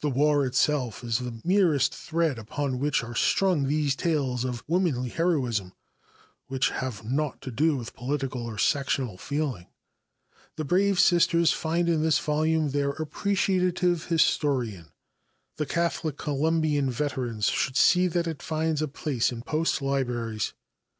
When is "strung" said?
3.16-3.66